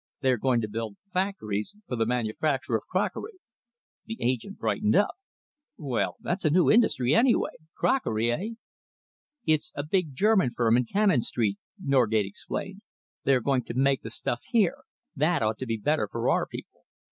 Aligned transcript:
They 0.21 0.31
are 0.31 0.37
going 0.37 0.61
to 0.61 0.67
build 0.67 0.95
factories 1.13 1.75
for 1.87 1.95
the 1.95 2.07
manufacture 2.07 2.75
of 2.75 2.87
crockery." 2.89 3.33
The 4.07 4.17
agent 4.19 4.57
brightened 4.57 4.95
up. 4.95 5.13
"Well, 5.77 6.15
that's 6.21 6.43
a 6.43 6.49
new 6.49 6.71
industry, 6.71 7.13
anyway. 7.13 7.51
Crockery, 7.75 8.31
eh?" 8.31 8.47
"It's 9.45 9.71
a 9.75 9.83
big 9.85 10.15
German 10.15 10.55
firm 10.55 10.75
in 10.75 10.85
Cannon 10.85 11.21
Street," 11.21 11.59
Norgate 11.79 12.25
explained. 12.25 12.81
"They 13.25 13.35
are 13.35 13.41
going 13.41 13.61
to 13.65 13.75
make 13.75 14.01
the 14.01 14.09
stuff 14.09 14.41
here. 14.47 14.77
That 15.15 15.43
ought 15.43 15.59
to 15.59 15.67
be 15.67 15.77
better 15.77 16.07
for 16.11 16.31
our 16.31 16.47
people." 16.47 16.81